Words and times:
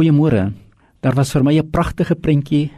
Goeiemôre. 0.00 0.54
Daar 1.04 1.12
was 1.12 1.30
vir 1.32 1.42
my 1.44 1.58
'n 1.58 1.70
pragtige 1.70 2.14
prentjie 2.16 2.72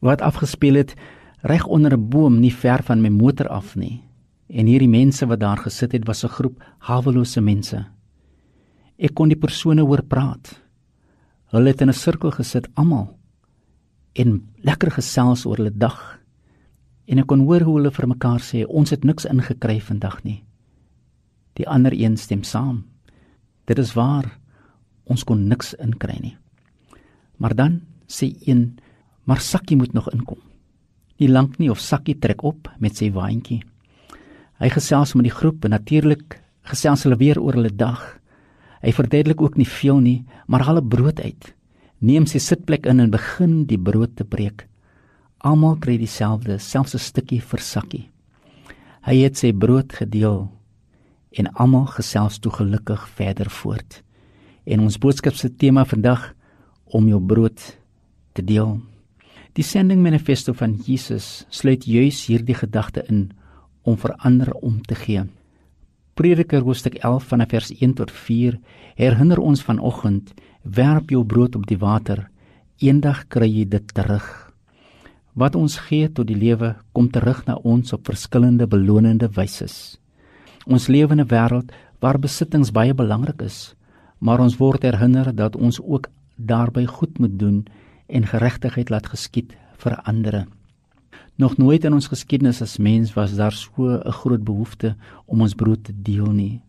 wat 0.00 0.20
afgespeel 0.20 0.74
het 0.74 0.94
reg 1.40 1.66
onder 1.66 1.96
'n 1.96 2.08
boom 2.08 2.40
nie 2.40 2.52
ver 2.52 2.82
van 2.82 3.00
my 3.00 3.08
motor 3.08 3.48
af 3.48 3.76
nie. 3.76 4.02
En 4.48 4.66
hierdie 4.66 4.88
mense 4.88 5.26
wat 5.26 5.40
daar 5.40 5.56
gesit 5.56 5.92
het 5.92 6.06
was 6.06 6.24
'n 6.24 6.28
groep 6.28 6.62
hawelose 6.78 7.40
mense. 7.40 7.86
Ek 8.98 9.14
kon 9.14 9.28
die 9.28 9.38
persone 9.38 9.80
hoor 9.80 10.02
praat. 10.02 10.62
Hulle 11.46 11.68
het 11.68 11.80
in 11.80 11.88
'n 11.88 11.94
sirkel 11.94 12.30
gesit 12.30 12.68
almal 12.74 13.16
en 14.12 14.48
lekker 14.56 14.90
gesels 14.90 15.46
oor 15.46 15.56
hulle 15.56 15.78
dag. 15.78 16.20
En 17.06 17.18
ek 17.18 17.26
kon 17.26 17.40
hoor 17.40 17.60
hoe 17.60 17.76
hulle 17.76 17.90
vir 17.90 18.08
mekaar 18.08 18.40
sê 18.40 18.66
ons 18.66 18.90
het 18.90 19.04
niks 19.04 19.24
ingekry 19.24 19.80
vandag 19.80 20.24
nie. 20.24 20.44
Die 21.54 21.68
ander 21.68 21.92
een 21.92 22.16
stem 22.16 22.42
saam. 22.42 22.84
Dit 23.64 23.78
is 23.78 23.94
waar. 23.94 24.38
Ons 25.04 25.24
kon 25.24 25.48
niks 25.48 25.74
inkry 25.74 26.18
nie. 26.20 26.36
Maar 27.36 27.54
dan 27.54 27.80
sê 28.06 28.32
een, 28.46 28.78
maar 29.24 29.40
Sakkie 29.40 29.76
moet 29.76 29.92
nog 29.92 30.10
inkom. 30.12 30.38
Nie 31.18 31.28
lank 31.28 31.58
nie 31.58 31.70
of 31.70 31.80
Sakkie 31.80 32.18
trek 32.18 32.42
op 32.44 32.70
met 32.78 32.96
sy 32.96 33.10
waantjie. 33.12 33.62
Hy 34.60 34.68
gesels 34.72 35.14
met 35.16 35.26
die 35.28 35.34
groep 35.34 35.64
en 35.64 35.74
natuurlik 35.74 36.38
gesels 36.70 37.04
hulle 37.04 37.18
weer 37.20 37.40
oor 37.40 37.58
hulle 37.58 37.72
dag. 37.72 38.00
Hy 38.82 38.92
verduidelik 38.92 39.40
ook 39.40 39.56
nie 39.56 39.68
veel 39.68 40.00
nie, 40.00 40.24
maar 40.46 40.64
haal 40.64 40.80
'n 40.80 40.88
brood 40.88 41.20
uit. 41.20 41.54
Neem 41.98 42.26
sy 42.26 42.38
sitplek 42.38 42.86
in 42.86 43.00
en 43.00 43.10
begin 43.10 43.64
die 43.66 43.78
brood 43.78 44.16
te 44.16 44.24
breek. 44.24 44.66
Almal 45.38 45.76
kry 45.76 45.96
dieselfde, 45.98 46.58
selfs 46.58 46.94
'n 46.94 46.98
stukkie 46.98 47.40
vir 47.40 47.60
Sakkie. 47.60 48.10
Hy 49.02 49.16
het 49.22 49.36
sy 49.36 49.52
brood 49.52 49.92
gedeel 49.92 50.50
en 51.38 51.52
almal 51.54 51.86
gesels 51.86 52.38
toe 52.38 52.52
gelukkig 52.52 53.08
verder 53.08 53.50
voort. 53.50 54.02
En 54.66 54.80
ons 54.80 54.98
boodskap 54.98 55.34
se 55.34 55.48
tema 55.48 55.84
vandag 55.84 56.34
om 56.94 57.08
jou 57.08 57.20
brood 57.20 57.78
te 58.32 58.44
deel. 58.44 58.78
Die 59.56 59.64
sending 59.64 60.02
manifesto 60.04 60.52
van 60.52 60.76
Jesus 60.84 61.46
sluit 61.48 61.86
juis 61.88 62.26
hierdie 62.28 62.54
gedagte 62.54 63.04
in 63.08 63.30
om 63.82 63.96
verander 63.96 64.52
om 64.60 64.82
te 64.82 64.94
gee. 64.94 65.24
Prediker 66.16 66.64
hoofstuk 66.64 66.98
11 67.04 67.28
vanaf 67.30 67.52
vers 67.52 67.70
1 67.76 67.94
tot 67.94 68.10
4 68.10 68.58
herinner 68.96 69.40
ons 69.40 69.62
vanoggend: 69.62 70.34
werp 70.62 71.10
jou 71.10 71.24
brood 71.24 71.56
op 71.56 71.66
die 71.66 71.78
water, 71.78 72.28
eendag 72.78 73.26
kry 73.28 73.48
jy 73.48 73.64
dit 73.68 73.94
terug. 73.94 74.26
Wat 75.32 75.54
ons 75.54 75.76
gee 75.88 76.08
tot 76.08 76.26
die 76.26 76.36
lewe 76.36 76.74
kom 76.92 77.10
terug 77.12 77.44
na 77.46 77.58
ons 77.60 77.92
op 77.92 78.08
verskillende 78.08 78.66
belonende 78.66 79.28
wyse. 79.36 79.68
Ons 80.66 80.88
lewe 80.88 81.12
in 81.12 81.20
'n 81.20 81.28
wêreld 81.28 81.72
waar 82.00 82.18
besittings 82.18 82.72
baie 82.72 82.94
belangrik 82.94 83.42
is, 83.42 83.74
maar 84.18 84.40
ons 84.40 84.56
word 84.56 84.82
herinner 84.82 85.34
dat 85.34 85.56
ons 85.56 85.80
ook 85.80 86.08
daarby 86.36 86.84
goed 86.86 87.18
moet 87.18 87.38
doen 87.38 87.64
en 88.06 88.26
geregtigheid 88.26 88.88
laat 88.88 89.06
geskied 89.06 89.56
vir 89.76 89.96
ander. 90.02 90.46
Nog 91.36 91.56
nooit 91.56 91.84
in 91.84 91.92
ons 91.92 92.08
geskiedenis 92.08 92.62
as 92.62 92.78
mens 92.78 93.12
was 93.12 93.34
daar 93.36 93.52
so 93.52 93.88
'n 93.88 94.12
groot 94.12 94.44
behoefte 94.44 94.96
om 95.24 95.40
ons 95.40 95.54
brood 95.54 95.84
te 95.84 95.92
deel 96.02 96.30
nie. 96.32 96.60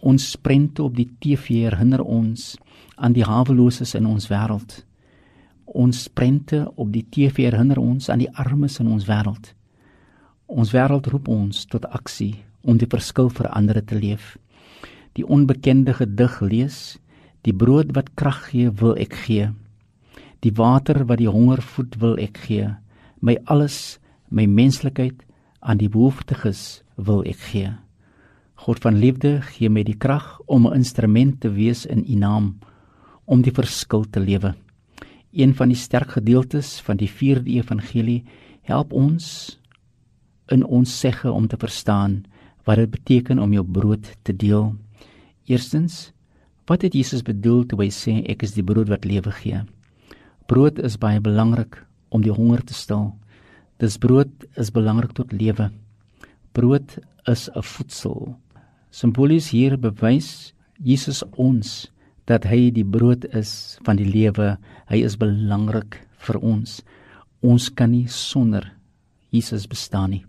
Ons 0.00 0.36
prente 0.36 0.82
op 0.82 0.96
die 0.96 1.10
TV 1.18 1.48
herinner 1.48 2.02
ons 2.02 2.56
aan 2.94 3.12
die 3.12 3.24
haweloses 3.24 3.94
in 3.94 4.06
ons 4.06 4.28
wêreld. 4.28 4.84
Ons 5.64 6.08
prente 6.08 6.72
op 6.74 6.92
die 6.92 7.06
TV 7.10 7.36
herinner 7.36 7.78
ons 7.78 8.08
aan 8.08 8.18
die 8.18 8.36
armes 8.36 8.78
in 8.78 8.86
ons 8.86 9.04
wêreld. 9.04 9.54
Ons 10.46 10.70
wêreld 10.70 11.06
roep 11.06 11.28
ons 11.28 11.64
tot 11.64 11.86
aksie 11.86 12.34
om 12.60 12.76
die 12.76 12.86
verskil 12.86 13.28
vir 13.28 13.48
ander 13.48 13.84
te 13.84 13.98
leef. 13.98 14.36
Die 15.12 15.26
onbekende 15.26 15.94
gedig 15.94 16.40
lees 16.40 16.98
Die 17.46 17.54
brood 17.54 17.94
wat 17.94 18.14
krag 18.18 18.48
gee, 18.50 18.70
wil 18.70 18.96
ek 18.98 19.14
gee. 19.26 19.50
Die 20.42 20.54
water 20.54 21.04
wat 21.06 21.18
die 21.18 21.30
honger 21.30 21.62
voed, 21.62 21.98
wil 22.02 22.18
ek 22.18 22.38
gee. 22.46 22.70
My 23.20 23.38
alles, 23.46 23.98
my 24.30 24.46
menslikheid 24.46 25.24
aan 25.60 25.78
die 25.78 25.90
behoeftiges 25.90 26.82
wil 26.96 27.24
ek 27.26 27.40
gee. 27.50 27.74
God 28.58 28.82
van 28.82 28.98
liefde, 28.98 29.38
gee 29.54 29.70
my 29.70 29.84
die 29.86 29.98
krag 29.98 30.40
om 30.46 30.66
'n 30.66 30.74
instrument 30.82 31.40
te 31.40 31.50
wees 31.50 31.86
in 31.86 32.04
U 32.08 32.14
naam 32.14 32.58
om 33.24 33.42
die 33.42 33.54
verskil 33.54 34.04
te 34.10 34.20
lewe. 34.20 34.54
Een 35.32 35.54
van 35.54 35.68
die 35.68 35.76
sterk 35.76 36.16
gedeeltes 36.16 36.80
van 36.80 36.96
die 36.96 37.08
4de 37.08 37.50
evangelie 37.60 38.24
help 38.62 38.92
ons 38.92 39.58
in 40.48 40.64
ons 40.64 40.98
segge 41.00 41.30
om 41.30 41.46
te 41.48 41.56
verstaan 41.56 42.24
wat 42.64 42.76
dit 42.76 42.90
beteken 42.90 43.38
om 43.38 43.52
jou 43.52 43.64
brood 43.64 44.08
te 44.22 44.32
deel. 44.32 44.74
Eerstens 45.44 46.12
Wat 46.68 46.82
het 46.84 46.92
Jesus 46.92 47.22
bedoel 47.24 47.62
toe 47.64 47.78
hy 47.80 47.88
sê 47.88 48.18
ek 48.28 48.42
is 48.44 48.52
die 48.52 48.64
brood 48.64 48.90
wat 48.92 49.06
lewe 49.08 49.32
gee? 49.40 49.62
Brood 50.52 50.76
is 50.84 50.98
baie 51.00 51.20
belangrik 51.24 51.78
om 52.12 52.20
die 52.20 52.34
honger 52.34 52.60
te 52.60 52.76
stil. 52.76 53.14
Dis 53.80 53.96
brood 53.96 54.44
is 54.60 54.68
belangrik 54.74 55.14
tot 55.16 55.32
lewe. 55.32 55.70
Brood 56.52 56.98
is 57.24 57.48
'n 57.56 57.62
voedsel. 57.62 58.36
Simbolies 58.90 59.48
hier 59.48 59.78
bewys 59.78 60.52
Jesus 60.84 61.24
ons 61.36 61.90
dat 62.26 62.44
hy 62.44 62.70
die 62.70 62.84
brood 62.84 63.24
is 63.32 63.78
van 63.84 63.96
die 63.96 64.04
lewe. 64.04 64.58
Hy 64.88 64.96
is 65.04 65.16
belangrik 65.16 66.06
vir 66.18 66.36
ons. 66.36 66.82
Ons 67.40 67.70
kan 67.70 67.90
nie 67.90 68.08
sonder 68.08 68.72
Jesus 69.30 69.66
bestaan 69.66 70.10
nie. 70.10 70.24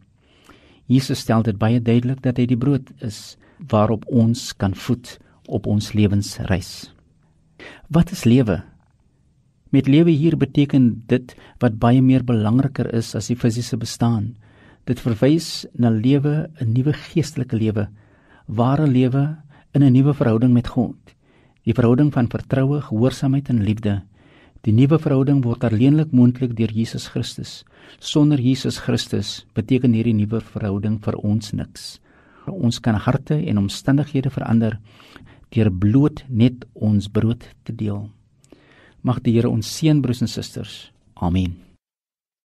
Jesus 0.88 1.20
stel 1.20 1.44
dit 1.44 1.58
baie 1.58 1.80
duidelik 1.80 2.22
dat 2.22 2.38
hy 2.38 2.46
die 2.46 2.58
brood 2.58 2.92
is 3.02 3.38
waarop 3.60 4.06
ons 4.08 4.54
kan 4.54 4.74
voed 4.74 5.20
op 5.50 5.68
ons 5.68 5.92
lewensreis. 5.98 6.92
Wat 7.90 8.12
is 8.12 8.24
lewe? 8.24 8.62
Met 9.70 9.88
lewe 9.88 10.10
hier 10.10 10.38
beteken 10.38 11.04
dit 11.10 11.36
wat 11.62 11.78
baie 11.82 12.02
meer 12.02 12.24
belangriker 12.26 12.90
is 12.94 13.14
as 13.18 13.30
die 13.30 13.38
fisiese 13.38 13.78
bestaan. 13.78 14.36
Dit 14.90 15.02
verwys 15.04 15.68
na 15.78 15.90
lewe, 15.90 16.50
'n 16.62 16.74
nuwe 16.74 16.94
geestelike 16.94 17.58
lewe, 17.58 17.90
ware 18.48 18.88
lewe 18.88 19.38
in 19.74 19.84
'n 19.84 19.94
nuwe 19.94 20.14
verhouding 20.14 20.54
met 20.54 20.68
God. 20.68 20.98
Die 21.64 21.74
verhouding 21.74 22.14
van 22.14 22.28
vertroue, 22.28 22.82
gehoorsaamheid 22.82 23.50
en 23.50 23.64
liefde. 23.64 24.02
Die 24.62 24.74
nuwe 24.74 25.00
verhouding 25.00 25.44
word 25.44 25.64
alleenlik 25.64 26.12
moontlik 26.12 26.56
deur 26.58 26.72
Jesus 26.72 27.08
Christus. 27.08 27.64
Sonder 28.00 28.40
Jesus 28.40 28.80
Christus 28.80 29.46
beteken 29.54 29.94
hierdie 29.94 30.14
nuwe 30.14 30.42
verhouding 30.42 31.00
vir 31.04 31.16
ons 31.16 31.52
niks. 31.52 32.00
Ons 32.48 32.80
kan 32.80 32.96
harte 32.96 33.38
en 33.38 33.58
omstandighede 33.58 34.30
verander 34.30 34.80
deur 35.56 35.72
bloot 35.72 36.24
net 36.30 36.66
ons 36.74 37.10
brood 37.10 37.46
te 37.64 37.76
deel. 37.76 38.10
Mag 39.02 39.24
die 39.24 39.34
Here 39.38 39.50
ons 39.50 39.70
seën 39.78 40.02
broers 40.02 40.22
en 40.22 40.32
susters. 40.32 40.92
Amen. 41.16 41.69